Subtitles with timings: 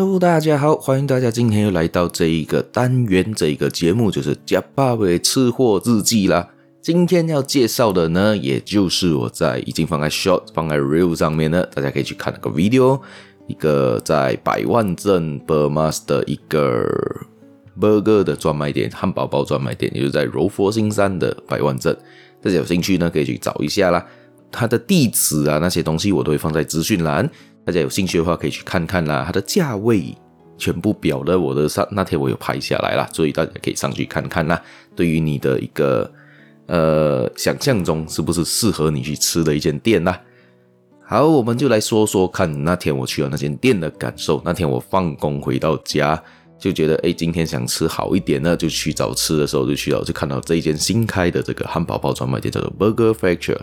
[0.00, 6.50] Hello，大家好，欢迎大家今天又来到这一个单元，这一个节目就是呷霸味吃货日记啦。
[6.80, 13.00] 今天要介绍的呢，也就是我在已经放在 Short、放在 Reel 上面呢，大家可以去看那个 video，
[13.48, 16.86] 一个在百万镇 Burmas 的一个
[17.76, 21.92] burger 的专卖店，汉堡包专卖店，也就是在柔佛新山的百万镇。
[22.40, 24.06] 大家有兴趣呢，可以去找一下啦。
[24.52, 27.28] 它的地址啊，那些东西我都会放在资讯栏。
[27.68, 29.22] 大家有兴趣的话，可以去看看啦。
[29.26, 30.16] 它的价位
[30.56, 34.58] 全部表的，我的上那天我有拍下来啦，所以大家可以上去看看啦。
[34.96, 36.10] 对于你的一个
[36.68, 40.18] 呃想象中，是不是适合你去吃的一间店啦？
[41.04, 44.40] 好，我们就来说说看那天我去了那间店的感受。
[44.46, 46.18] 那天我放工回到家，
[46.58, 53.58] 就觉得哎，今天想吃好一点呢，就去找吃的时候就去了，就看到这一间新开的这个汉堡包专卖店，叫做 Burger Factory，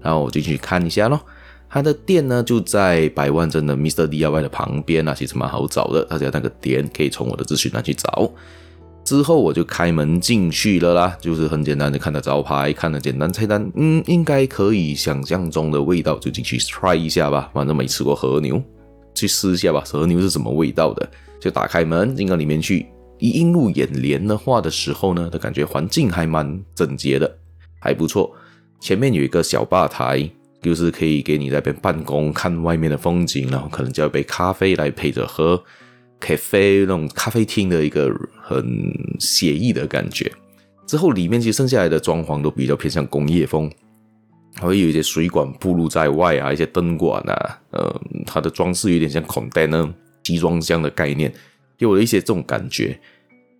[0.00, 1.20] 然后我就去看一下咯。
[1.70, 4.08] 他的店呢，就在百万镇的 Mr.
[4.08, 6.02] DIY 的旁边啊，其实蛮好找的。
[6.06, 8.30] 大家那个点可以从我的资讯栏去找。
[9.04, 17.50] 之后我就开门进去了啦，就是很简单的看了招牌，看了简单菜单，嗯，应该可以想象中的味道，就进去 try 一下吧。
[17.54, 18.62] 反正没吃过和牛，
[19.14, 21.08] 去试一下吧，和牛是什么味道的。
[21.40, 22.86] 就打开门进到里面去，
[23.18, 27.38] 一映入眼帘的话的时候呢，的感觉环境还蛮整洁的，
[27.78, 28.30] 还不错。
[28.80, 30.30] 前面有一个小吧台。
[30.60, 35.62] 就是可以给你在那边办公，看外面的风景，然后可能叫一杯咖啡来配着喝
[36.18, 38.66] 咖啡那种咖啡厅的一个很
[39.20, 40.30] 写意的感觉。
[40.86, 43.70] 之后里面其实剩下来的装潢都比较偏向工业风，
[44.56, 49.92] 还会有一些水管铺露在外啊，一些灯管啊，呃，它的装饰有点像 container
[50.22, 51.32] 集装箱的概念，
[51.76, 52.98] 给我了一些这种感觉。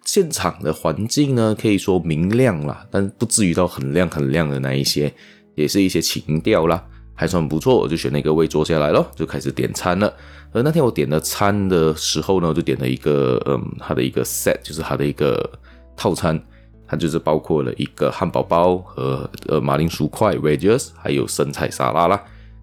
[0.05, 5.13] 现场的环境呢，可以说明亮啦，但不至于到很亮很亮的那一些。
[5.59, 6.83] 也是一些情调啦，
[7.15, 10.13] 还算不错，我就选了一个位坐下来咯，就开始点餐了。
[10.53, 15.51] 而那天我点了餐的时候呢，我就点了一个，嗯，它的一个 set，就是它的一个
[15.97, 16.41] 套餐，
[16.87, 22.23] 它就是包括了一个汉堡包和呃马铃薯块 wedges，还有生菜沙拉啦。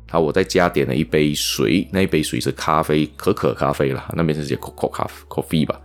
[0.09, 5.79] 好，我再加点了一杯水，那一杯水是咖啡，可可咖啡啦，那边是写可可咖 coffee 吧，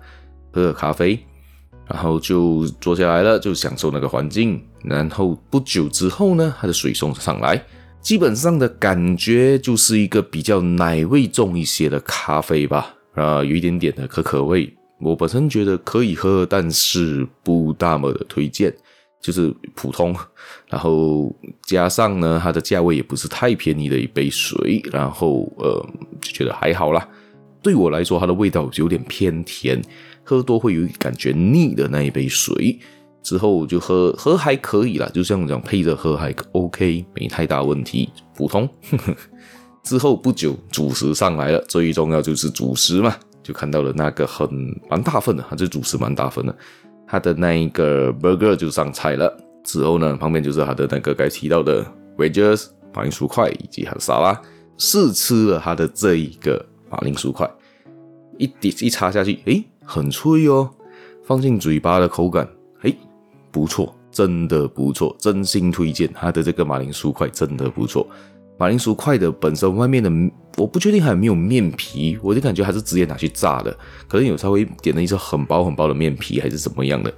[0.53, 1.19] 可可咖啡。
[1.93, 4.62] 然后就坐下来了，就享受那个环境。
[4.84, 7.61] 然后不久之后呢，它的水送上来，
[8.01, 14.73] 基本上的感觉就是一个比较奶味重一些的咖啡吧，啊，有一点点的可可味。
[15.01, 18.72] 我本身觉得可以喝，但是不大么的推荐，
[19.21, 20.15] 就是普通。
[20.69, 21.34] 然后
[21.67, 25.84] 加上呢，它的价位也不是太便宜的一杯水，然后呃，
[26.21, 27.07] 就觉得还好啦。
[27.62, 29.83] 对我来说，它的味道有点偏甜。
[30.30, 32.78] 喝多会有感觉腻的那一杯水，
[33.20, 38.68] 之后就喝喝还可以啦，就像这样配着喝还 OK，没太大问题，普通。
[39.82, 44.48] 之后不久主食上来了，最重要就是主食嘛，就看到了那个很
[44.88, 46.56] 蛮大份的，它这主食蛮大份的，
[47.08, 49.36] 它的那一个 burger 就上菜了。
[49.64, 51.84] 之后呢，旁边就是它的那个该提到的
[52.16, 54.41] wedges 马铃薯块以及它的沙拉，
[54.78, 57.50] 试吃了它的这一个马铃薯块，
[58.38, 59.64] 一滴一插下去，诶。
[59.91, 60.71] 很脆哦，
[61.25, 62.97] 放进嘴巴的口感，嘿，
[63.51, 68.09] 不错，真的不错，真心推荐它的这个马铃薯块，真的不错。
[68.56, 70.09] 马铃薯块的本身外面的，
[70.59, 77.12] 我不确定还有没有面皮，我就感觉还是直接拿去炸的，可能有稍微点了一层很薄很薄的面皮，还是怎么样的。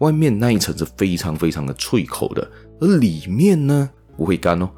[0.00, 2.46] 外面那一层是非常非常的脆口的，
[2.80, 3.88] 而里面呢
[4.18, 4.68] 不会干哦，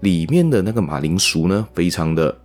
[0.00, 2.38] 里面的那个马铃薯呢，非常的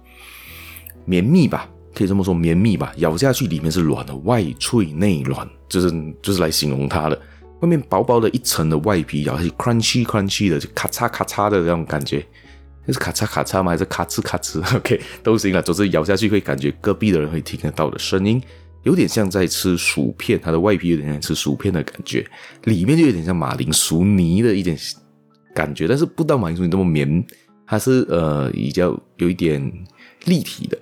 [1.04, 1.70] 绵密吧。
[1.96, 5.90] 可以这么说，绵密吧，咬下去里面是软的，外脆内软，就是
[6.22, 7.20] 就是来形容它的。
[7.62, 12.24] 外面薄薄的一层的外皮，咬下去 crunchy crunchy 的，就咔嚓咔嚓的这种感觉，
[12.86, 13.72] 那是咔嚓咔嚓吗？
[13.72, 18.40] 还是咔哧咔哧？OK，都行了，总之咬下去会感觉隔壁的人会听得到的声音，
[18.84, 22.28] 有点像在吃薯片，它的外皮有点像吃薯片的感觉，
[22.66, 24.78] 里面就有点像马铃薯泥的一点
[25.56, 27.26] 感觉，但是不到马铃薯泥那么绵，
[27.66, 29.72] 它是呃比较有一点
[30.26, 30.78] 立体的。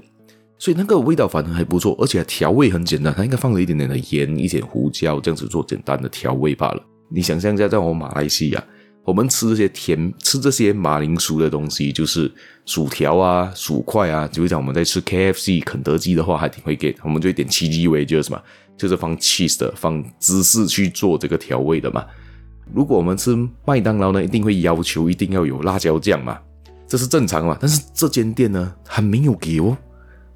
[0.58, 6.82] 所以那个味道反而还不错，而且调味很简单，它应该放了一点点的盐、一点胡椒，这样子做简单的调味罢了。
[7.10, 8.64] 你想象一下，在我们马来西亚，
[9.04, 12.32] 我们吃这些甜、吃这些马铃薯的东西，就是
[12.66, 18.42] 薯条啊、薯块啊，就像我们在吃 KFC、肯德基的话，还挺会给，我们就一点 cheesy 味，就是什么，
[18.78, 22.06] 就是放 cheese 的、放芝士去做这个调味的嘛。
[22.74, 23.36] 如果我们吃
[23.66, 26.40] 麦当劳呢，一定会要求一定要有辣椒酱嘛，
[26.88, 27.58] 这是正常嘛。
[27.60, 29.78] 但是这间店呢，还没有给哦。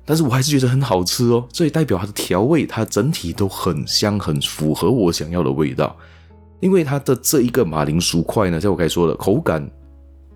[0.10, 5.94] 但是我还是觉得很好吃哦，这也代表它的调味，它整体都很香，很符合我想要的味道。
[6.62, 9.70] 因为它的这一个马铃薯块呢，像我刚才说的，口感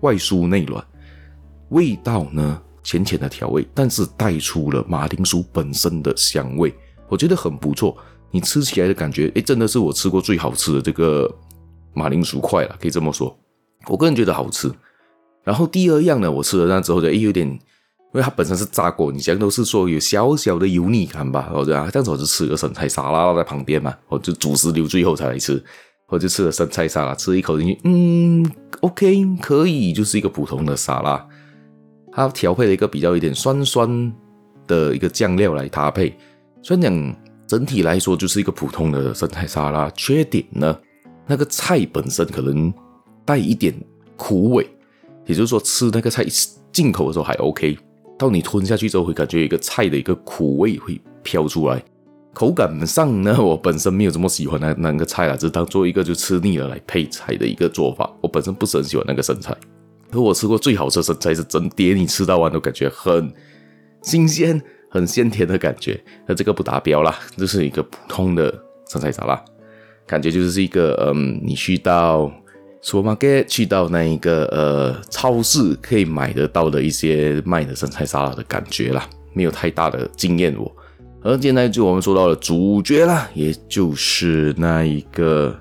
[0.02, 0.84] 外酥内软，
[1.70, 6.72] 味道呢浅浅的调味，但是带出了马铃薯本身的香味，
[7.08, 7.96] 我觉得很不错。
[8.30, 11.34] 你吃起来的感觉，诶，真的是我吃过最好吃的这个
[11.94, 13.34] 马铃薯块了，可以这么说。
[13.88, 14.70] 我个人觉得好吃。
[15.42, 17.58] 然后第二样呢，我吃了那之后就诶有点，
[18.14, 25.62] 因为它本身是炸过，你讲都是说有小小的油腻感吧，我这样这样子我就吃个生菜沙拉在旁边嘛，我就主食留最后才来吃。
[26.08, 28.44] 我就吃了生菜沙拉，吃一口进去，嗯
[28.82, 31.26] ，OK，可以，就是一个普通的沙拉。
[32.12, 34.12] 它调配了一个比较有点酸酸
[34.66, 36.14] 的一个酱料来搭配，
[36.60, 37.16] 虽然讲
[37.46, 40.78] 整体来说就是一个普通的生菜沙拉，缺点呢，
[41.26, 42.70] 那个菜本身可能
[43.24, 43.74] 带一点
[44.18, 44.68] 苦味，
[45.24, 46.26] 也就是说吃那个菜
[46.70, 47.78] 进口的时候还 OK，
[48.22, 51.82] 到你吞下去之后会感觉一个菜的一个苦味会飘出来。
[52.32, 58.08] 口感上呢，我本身没有这么喜欢那那个菜啦，只当做一个就吃腻了来配菜的一个做法。
[58.20, 59.52] 我本身不是很喜欢那个生菜，
[60.10, 63.30] 可我吃过最好吃的生菜是整碟，你吃到完都感觉很
[64.02, 66.00] 新鲜、很鲜甜的感觉。
[66.26, 68.54] 那这个不达标啦，这是一个普通的
[68.86, 69.44] 生菜沙拉，
[70.06, 72.32] 感觉就是一个嗯，你去到
[72.84, 80.70] 索马 ga 去到那一个呃超市可以买得到的一些卖的生菜沙拉的感觉啦，没有太大的惊艳我。
[81.22, 85.56] 而现在就我们说到了主角啦，也就是那一个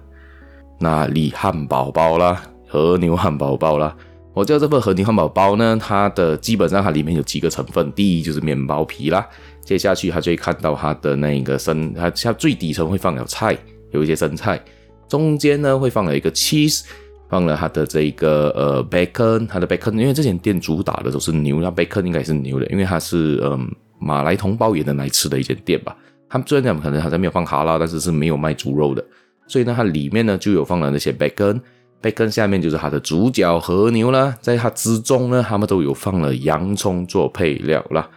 [0.79, 3.95] 那里汉堡包啦，和牛汉堡包啦。
[4.33, 9.23] 我叫这份和牛汉堡包呢，它的基本上它里面有几个成分，第一就是面包皮啦，
[9.63, 13.55] 接下去它就会看到它的那一个生，它它最底层会放了菜，
[13.91, 14.59] 有一些生菜，
[15.07, 16.83] 中间呢会放了一个 cheese，
[17.31, 23.67] 放了它的这个呃 bacon，它的 bacon，因为这间店主打的都是牛，那 bacon 应该是牛的，因为它是嗯。
[24.03, 25.95] 马来同胞也能来吃的一间店吧。
[26.27, 29.05] 他们虽然讲可能好像没有放哈拉，但是是没有卖猪肉的。
[29.45, 34.35] 所以呢，它里面呢就有放了那些 bacon，bacon 下面就是它的主角和牛啦。
[34.41, 38.09] 在它之中呢，他们都有放了洋葱做配料啦。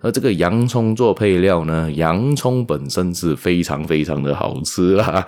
[0.00, 5.26] 而这个洋葱做配料呢，洋葱本身是非常非常的好吃啦。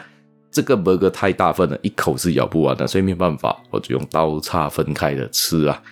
[0.55, 5.83] 这个 burger 太大份了，一口是咬不完的，所以没办法，我就用刀叉分开的吃啊。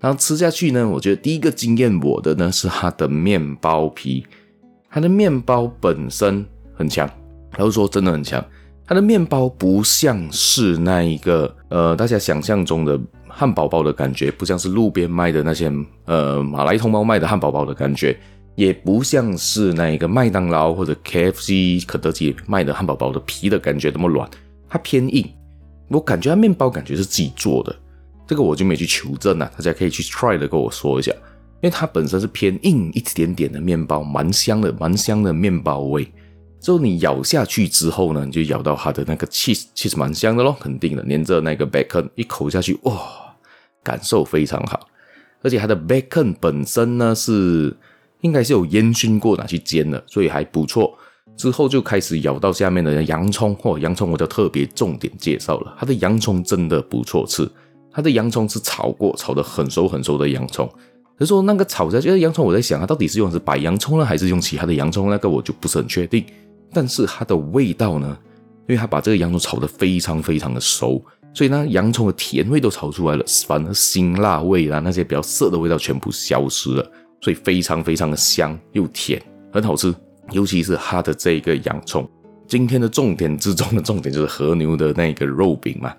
[0.00, 4.26] 然后吃下去呢，我觉得第一个惊艳我的呢是它的面包皮，
[4.90, 7.08] 它的面包本身很强，
[7.52, 8.44] 然后说真的很强。
[8.84, 12.98] 它的面包不像是那一个呃大家想象中的
[13.28, 15.70] 汉堡包的感觉，不像是路边卖的那些
[16.06, 18.18] 呃马来同胞卖的汉堡包的感觉，
[18.54, 24.28] 也不像是那个麦当劳或者 KFC 肯德基卖的汉堡包的皮的感觉那么软，
[24.68, 25.26] 它偏硬。
[25.88, 27.74] 我感觉它面包感觉是自己做的。
[28.26, 36.06] 这个我就没去求证了，大家可以去 try 的跟我说一下，因为它本身是偏硬一点点的面包，蛮香的，蛮香的面包味。
[36.60, 43.00] 之后你咬下去之后呢，你就咬到它的那个 cheese，其实蛮香的咯，肯定的，连着那个 bacon，一口下去，哇，
[43.82, 44.88] 感受非常好。
[45.42, 47.76] 而且它的 bacon 本身呢是
[48.20, 50.96] 应该是有烟熏过拿去煎的，所以还不错。
[51.36, 57.50] 之后就开始咬到下面的洋葱，嚯，洋葱我就特别重点介绍了，它的洋葱真的不错吃。
[57.92, 60.68] 它的洋葱是炒过，炒得很熟很熟的洋葱。
[61.18, 65.10] 可是说那个炒下去的洋葱，我在想它到底是用的是白洋葱呢，还是用其他的洋葱？
[65.10, 66.24] 那个我就不是很确定。
[66.72, 68.16] 但是它的味道呢，
[68.68, 71.02] 因为它把这个洋葱炒得非常非常的熟，
[71.34, 79.20] 所以呢，洋葱的甜味都炒出来了，反而辛辣味啦，那些比较涩的味道全部消失了，所以非常非常的香又甜，
[79.52, 79.94] 很好吃。
[80.32, 82.08] 尤其是它的这个洋葱。
[82.46, 85.94] 今天的重点之中的重点就是和牛的那个肉饼嘛。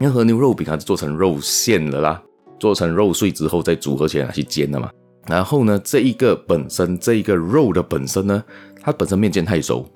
[0.00, 2.22] 因为和牛肉饼它是做成肉馅了啦，
[2.58, 4.90] 做成肉碎之后再组合起来去煎的嘛。
[5.28, 8.42] 然后呢，这一个本身这一个肉的本身呢，
[8.80, 9.86] 它本身面煎太熟，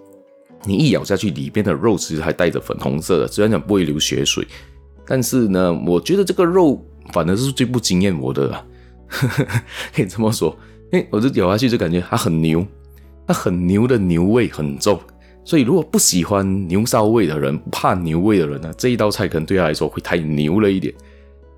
[0.65, 4.47] 你一咬下去，里边的肉其实还带着粉红色的，虽然讲不会流血水，
[5.05, 6.81] 但是呢，我觉得这个肉
[7.13, 8.65] 反而是最不惊艳我的啦，
[9.95, 10.57] 可以这么说。
[10.93, 12.65] 诶，我就咬下去就感觉它很牛，
[13.27, 14.99] 它很牛的牛味很重。
[15.45, 20.93] 所以，如果不喜欢牛骚味的人，怕牛味的人呢，这一道菜可能对他来说会太牛了一点。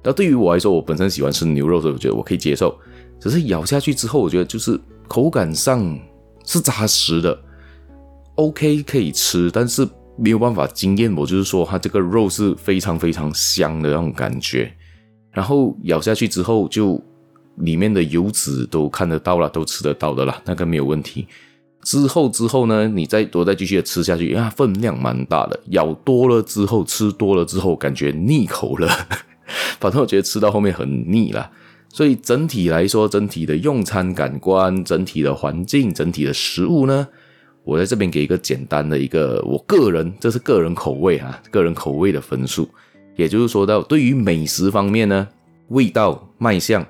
[0.05, 2.79] 那对于我来说，我本身喜欢吃牛肉，所以我觉得我可以接受。
[3.19, 4.79] 只是咬下去之后，我觉得就是
[5.09, 5.99] 口感上
[6.45, 7.39] 是扎实的
[8.37, 11.27] ，OK 可以吃，但是没有办法惊艳我。
[11.27, 14.71] 就是说，它这个肉是非常非常香的那种感觉。
[15.33, 17.03] 然后咬下去之后，就
[17.61, 21.27] 里面的油脂都看得到了，都吃得到的啦，那个没有问题。
[21.83, 28.89] 之后之后呢，你再多再继续的吃下去，因为它分量蛮大的，咬多了之后，吃多了之后，感觉腻口了。
[29.81, 31.51] 反正我觉得吃到后面很腻了，
[31.89, 37.09] 所以整体来说，整体的用餐感官、整体的环境、整体的食物呢，
[37.65, 42.69] 我在这边给一个简单的一个我个人，这是个人口味啊，个人口味的分数。
[43.17, 45.27] 也就是说到对于美食方面呢，
[45.69, 46.85] 味道卖相。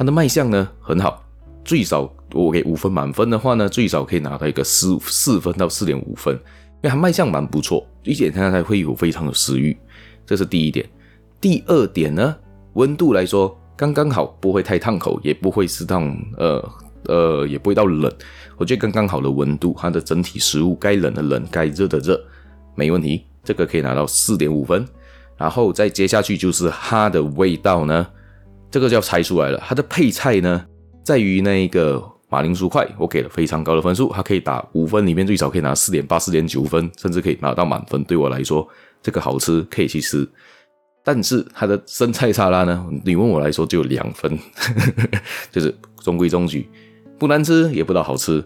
[0.00, 1.22] 它的卖相呢很好，
[1.62, 9.76] 最少我给五分满分的话呢，最少可以拿到一个四四分到四点五分，因为它卖相蛮不错，一点它才会有非常有食欲，
[10.24, 10.88] 这是第一点。
[11.38, 12.34] 第二点呢，
[12.72, 16.70] 温度来说刚刚好，不会太烫口，也不会适当呃
[17.04, 18.10] 呃，也不会到冷，
[18.56, 22.18] 我觉得刚刚好的温度，它的整体食物该冷的冷，该热的热，
[22.74, 24.82] 没问题，这个可以拿到四点五分。
[25.36, 28.06] 然后再接下去就是它的味道呢，
[28.70, 29.62] 这个就要猜出来了。
[29.66, 30.64] 它的配菜呢，
[31.02, 38.04] 在于那个马铃薯块，我给了非常高的分数，它可以打五分里面最少可以拿四点八、四点九分，甚至可以拿到满分。
[38.04, 38.66] 对我来说，
[39.02, 40.28] 这个好吃，可以去吃。
[41.02, 44.38] 但是它的生菜沙拉呢，你问我来说就有两分，
[45.50, 46.68] 就是中规中矩，
[47.18, 48.44] 不难吃也不到好吃。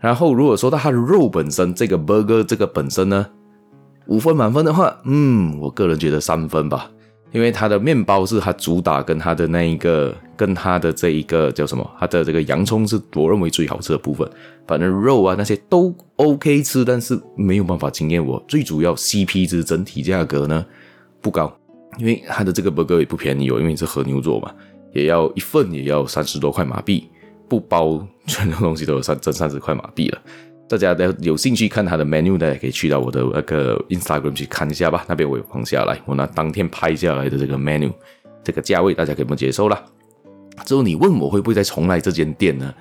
[0.00, 3.26] 然后如果说到它的肉本身，这个 burger 这个本身呢，
[4.06, 6.90] 五分满分的话，嗯，我个人觉得三分吧，
[7.32, 14.28] 因为它的面包是它主打，跟它的那一个，跟它的这一个叫什么，它的这个洋葱是我认为最好吃的部分。
[14.66, 18.42] 反正肉啊那些都 OK 吃，但是没有办法惊艳我。
[18.46, 20.64] 最主要 CP 值整体价格呢
[21.20, 21.54] 不高，
[21.98, 24.50] 因为它的这个 burger 也不便宜哦，因为是和牛做嘛，
[24.92, 27.08] 也要一份也要三十多块马币，
[27.48, 30.18] 不包全部东西都有三整三十块马币了。
[30.68, 35.04] 大家都有兴趣看它的 menu 的，可以去到我的那个 Instagram 去看一下吧。
[35.08, 37.90] 那边我有放下来，我拿当天拍下来的这个 menu，
[38.44, 39.82] 这个价位大家可以不接受啦。
[40.66, 42.74] 之后你问我会不会再重来这间店呢？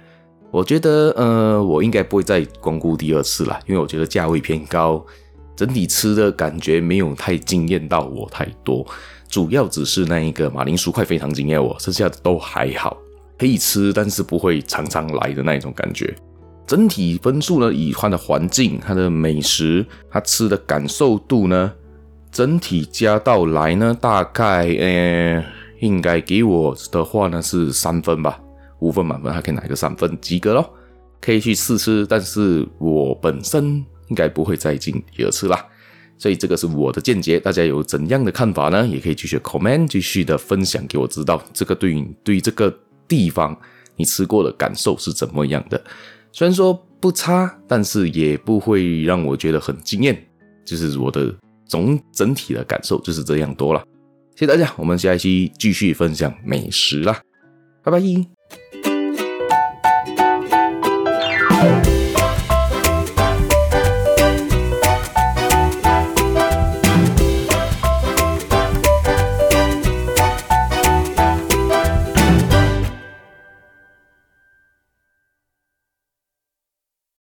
[0.50, 5.06] 我觉得，呃，我应该不会再光顾第二次了，因为我觉得价位偏高，
[5.56, 8.86] 整体吃的感觉没有太惊艳到我太多。
[9.28, 12.98] 主要只是那一个马铃薯块非常惊艳我，剩下的都还好，
[13.38, 16.16] 可以吃，但是不会常常来的那一种感觉。
[16.68, 21.72] 整体分数呢，以它的环境、它的美食、它吃的感受度呢，
[22.30, 25.44] 整体加到来呢，大概呃，
[25.80, 28.38] 应该给我的话呢是三分吧，
[28.80, 30.70] 五分满分还可以拿一个三分及格咯，
[31.22, 35.66] 可以去试吃，但是我本身应该不会再进第二次啦，
[36.18, 38.86] 所以这个是我的见解，大家有怎样的看法呢？
[38.86, 43.58] 也可以继续 comment，继续的分享给我知道，这个对于对这个地方
[43.96, 45.82] 你吃过的感受是怎么样的。
[46.38, 50.16] 虽然说不差，但是也不会让我觉得很惊艳。
[50.64, 53.84] 就是我的总整体的感受就是这样多了。
[54.36, 57.20] 谢谢大家，我们下一期继续分享美食啦，
[57.82, 58.00] 拜拜。